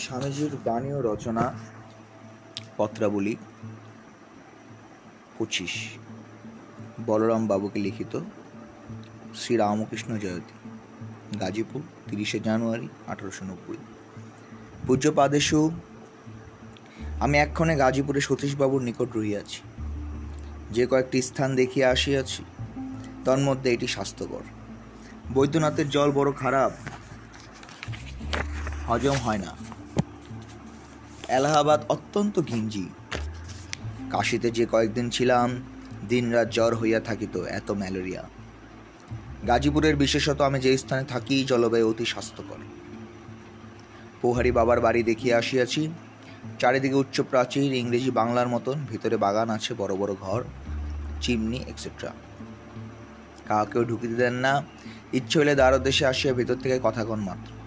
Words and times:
স্বামীজির 0.00 0.50
বাণী 0.64 0.92
ও 0.92 1.00
রচনা 1.00 1.54
পত্রাবলী 2.76 3.36
পঁচিশ। 5.38 5.88
বলরাম 7.06 7.46
বাবুকে 7.46 7.78
লিখিত 7.80 8.20
শ্রী 9.34 9.56
রামকৃষ্ণ 9.56 10.18
জয়তী 10.18 10.54
গাজীপুর, 11.40 11.82
তিরিশে 12.10 12.40
জানুয়ারি, 12.40 12.88
আঠারোশো 13.06 13.44
নব্বই। 13.44 13.76
পূজ্যপাদেশু, 14.86 15.70
আমি 17.20 17.38
এক্ষণে 17.38 17.76
গাজীপুরে 17.76 18.20
সতীশবাবুর 18.20 18.82
নিকট 18.82 19.16
রহিয়াছি। 19.16 19.60
যে 20.70 20.86
কয়েকটি 20.86 21.22
স্থান 21.22 21.56
দেখিয়া 21.56 21.90
আসিয়াছি, 21.90 22.44
তন্মধ্যে 23.24 23.72
এটি 23.72 23.86
স্বাস্থ্যকর। 23.86 24.42
বৈদ্যনাথের 25.34 25.88
জল 25.88 26.10
বড় 26.12 26.32
খারাপ, 26.32 26.72
হজম 28.88 29.16
হয় 29.24 29.38
না। 29.38 29.71
এলাহাবাদ 31.32 31.80
অত্যন্ত 31.88 32.40
ঘিঞ্জি। 32.40 32.88
কাশিতে 34.10 34.50
যে 34.50 34.66
কয়েকদিন 34.66 35.10
ছিলাম, 35.10 35.62
দিনরাত 36.08 36.48
জ্বর 36.52 36.74
হইয়া 36.74 37.00
থাকিত, 37.00 37.36
এত 37.36 37.70
ম্যালেরিয়া। 37.70 38.28
গাজীপুরের 39.46 39.96
বিশেষত 39.96 40.40
আমি 40.40 40.60
যে 40.60 40.78
স্থানে 40.78 41.04
থাকি, 41.04 41.44
জলবায়ু 41.44 41.90
অতি 41.90 42.04
স্বাস্থ্যকর। 42.04 42.56
পোহারি 44.22 44.52
বাবার 44.52 44.80
বাড়ি 44.80 45.02
দেখিয়া 45.02 45.38
আসিয়াছি। 45.38 45.92
চারিদিকে 46.58 46.94
উচ্চ 46.94 47.20
প্রাচীর, 47.20 47.72
ইংরেজি 47.72 48.10
বাংলার 48.10 48.48
মতন, 48.48 48.86
ভিতরে 48.90 49.16
বাগান 49.16 49.50
আছে, 49.50 49.74
বড় 49.78 49.96
বড় 49.96 50.14
ঘর, 50.20 50.44
চিমনি 51.20 51.64
এক্সেট্রা 51.68 52.12
কাউকেও 53.48 53.84
ঢুকিতে 53.84 54.14
দেন 54.14 54.34
না। 54.34 54.62
ইচ্ছে 55.12 55.38
হইলে 55.38 55.54
দ্বারদেশে 55.54 56.06
আসিয়া 56.06 56.34
ভিতর 56.34 56.54
থেকে 56.54 56.80
কথা 56.82 57.04
কন 57.04 57.20
মাত্র। 57.20 57.61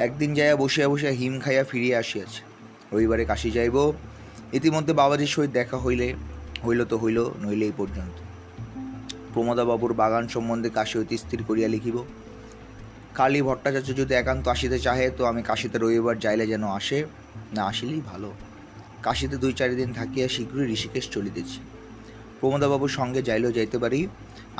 একদিন 0.00 0.34
যাইয়া 0.34 0.56
বসিয়া 0.56 0.88
বসিয়া 0.88 1.12
হিম 1.12 1.40
খাইয়া 1.40 1.64
ফিরিয়া 1.64 1.98
আসিয়াছে। 1.98 2.42
রবিবারে 2.92 3.24
কাশি 3.24 3.50
যাইব। 3.50 3.92
ইতিমধ্যে 4.52 4.92
বাবাজির 4.92 5.26
সহিত 5.26 5.50
দেখা 5.50 5.78
হইলে, 5.78 6.14
হইল 6.66 6.84
তো 6.84 6.98
হইল, 6.98 7.30
নইলে 7.40 7.64
এই 7.64 7.72
পর্যন্ত। 7.76 8.18
প্রমোদাবাবুর 9.34 9.92
বাগান 9.92 10.28
সম্বন্ধে 10.28 10.70
কাশি 10.70 10.98
অতি 10.98 11.18
স্থির 11.18 11.42
করিয়া 11.46 11.68
লিখিব। 11.68 12.04
কালী 13.14 13.42
ভট্টাচার্য 13.42 13.96
যদি 13.96 14.14
একান্ত 14.14 14.48
আসিতে 14.48 14.78
চাহে, 14.78 15.10
তো 15.10 15.24
আমি 15.24 15.42
কাশিতে 15.42 15.78
রবিবার 15.78 16.18
যাইলে 16.18 16.46
যেন 16.46 16.64
আসে, 16.64 17.04
না 17.52 17.64
আসিলেই 17.64 18.00
ভালো। 18.06 18.32
কাশিতে 19.02 19.36
দুই 19.36 19.52
চারি 19.52 19.74
দিন 19.76 19.92
থাকিয়া 19.92 20.28
শীঘ্রই 20.28 20.72
ঋষিকেশ 20.72 21.08
চলিতেছি। 21.10 21.60
প্রমোদাবাবুর 22.40 22.88
সঙ্গে 22.88 23.22
যাইলেও 23.22 23.52
যাইতে 23.52 23.78
পারি। 23.78 24.08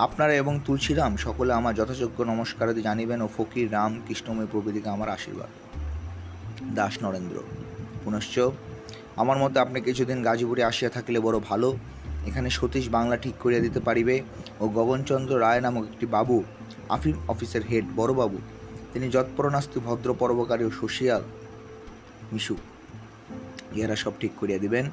আপনারা 0.07 0.35
এবং 0.43 0.55
তুলসীরাম 0.67 1.13
সকলে 1.17 1.53
আমার 1.53 1.75
যথাযোগ্য 1.75 2.19
নমস্কারাদি 2.23 2.81
জানিবেন 2.83 3.21
ও 3.23 3.29
ফকির 3.37 3.73
রাম 3.73 3.93
কৃষ্ণময় 4.07 4.49
প্রভৃতিকে 4.53 4.89
আমার 4.89 5.09
আশীর্বাদ। 5.09 5.51
দাস 6.75 6.95
নরেন্দ্র, 7.03 7.37
পুনশ্চ 8.05 8.35
আমার 9.17 9.39
মতে 9.39 9.57
আপনি 9.61 9.79
কিছুদিন 9.81 10.19
গাজীপুরে 10.23 10.63
আসিয়া 10.65 10.91
থাকিলে 10.91 11.21
বড় 11.21 11.39
ভালো। 11.49 11.69
এখানে 12.27 12.49
সতীশ 12.51 12.85
বাংলা 12.89 13.17
ঠিক 13.17 13.35
করিয়া 13.43 13.61
দিতে 13.61 13.81
পারিবে 13.81 14.17
ও 14.61 14.65
গগনচন্দ্র 14.79 15.33
রায় 15.41 15.61
নামক 15.61 15.85
একটি 15.85 16.07
বাবু, 16.07 16.37
আফিম 16.89 17.17
অফিসের 17.29 17.63
হেড, 17.71 17.87
বড় 17.97 18.13
বাবু। 18.15 18.39
তিনি 18.93 19.07
যৎপরণাস্তি 19.11 19.79
ভদ্র 19.87 20.09
পরোপকারী 20.21 20.65
ও 20.65 20.71
সোশিয়াল 20.81 21.23
মিশু 22.33 22.55
ইহারা 23.77 23.97
সব 23.97 24.13
ঠিক 24.21 24.33
করিয়া 24.41 24.59
দিবেন। 24.59 24.87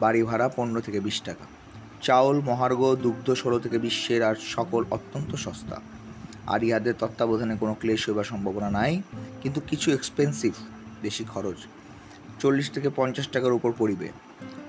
বাড়ি 0.00 0.20
ভাড়া 0.22 0.46
পনেরো 0.56 0.80
থেকে 0.80 1.00
বিশ 1.00 1.18
টাকা। 1.28 1.44
চাউল, 2.02 2.36
মহার্ঘ, 2.40 2.82
দুগ্ধ 3.04 3.28
ষোলো 3.34 3.58
থেকে 3.58 3.78
বিশ্বের 3.78 4.22
আর 4.22 4.34
সকল 4.34 4.84
অত্যন্ত 4.90 5.34
সস্তা। 5.34 5.76
আর 6.46 6.60
ইহাদের 6.62 6.94
তত্ত্বাবধানে 6.98 7.56
কোনো 7.56 7.74
ক্লেশ 7.80 8.00
হইবার 8.08 8.24
সম্ভাবনা 8.24 8.70
নাই, 8.70 9.02
কিন্তু 9.42 9.60
কিছু 9.70 9.88
এক্সপেন্সিভ 9.92 10.52
বেশি 11.02 11.24
খরচ। 11.24 11.58
চল্লিশ 12.38 12.70
থেকে 12.70 12.88
পঞ্চাশ 12.96 13.26
টাকার 13.28 13.52
উপর 13.52 13.72
পড়িবে। 13.78 14.08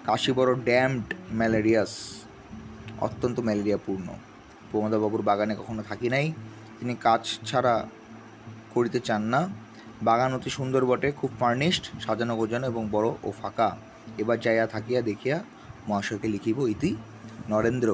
কাশি 0.05 0.31
বড় 0.31 0.51
ড্যামড 0.55 1.05
ম্যালেরিয়াস 1.31 1.93
অত্যন্ত 3.01 3.39
ম্যালেরিয়াপূর্ণ 3.39 4.07
প্রমোদাবাবুর 4.71 5.21
বাগানে 5.21 5.53
কখনো 5.55 5.81
থাকি 5.89 6.07
নাই, 6.09 6.33
তিনি 6.79 6.93
কাজ 7.01 7.21
ছাড়া 7.45 7.87
করিতে 8.73 8.99
চান 8.99 9.21
না। 9.21 9.41
বাগান 10.01 10.31
অতি 10.33 10.49
সুন্দর 10.49 10.85
বটে, 10.85 11.09
খুব 11.11 11.29
ফার্নিশড, 11.39 11.85
সাজানো 12.05 12.33
গোজানো 12.35 12.65
এবং 12.67 12.83
বড় 12.91 13.09
ও 13.23 13.29
ফাঁকা। 13.41 13.69
এবার 14.17 14.37
যাইয়া 14.39 14.65
থাকিয়া 14.67 15.01
দেখিয়া 15.01 15.37
মহাশয়কে 15.87 16.27
লিখিব 16.27 16.57
ইতি 16.73 16.91
নরেন্দ্র। 17.49 17.89